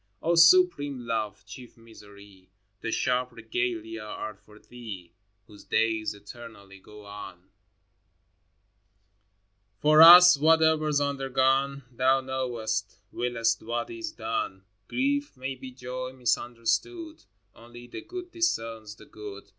O 0.19 0.33
supreme 0.33 0.97
Love, 1.05 1.45
chief 1.45 1.77
Misery, 1.77 2.49
The 2.79 2.91
sharp 2.91 3.31
regalia 3.33 4.01
are 4.01 4.33
for 4.33 4.57
Thee 4.57 5.13
Whose 5.45 5.63
days 5.63 6.15
eternally 6.15 6.79
go 6.79 7.05
on! 7.05 7.51
For 9.77 10.01
us, 10.01 10.37
—whatever's 10.39 10.99
undergone, 10.99 11.83
Thou 11.91 12.19
knowest, 12.21 12.97
wiliest 13.11 13.61
what 13.61 13.91
is 13.91 14.11
done. 14.11 14.63
Grief 14.87 15.37
may 15.37 15.53
be 15.53 15.69
joy 15.69 16.13
misunderstood: 16.13 17.25
Only 17.53 17.85
the 17.85 18.01
Good 18.01 18.31
discerns 18.31 18.95
the 18.95 19.05
good. 19.05 19.49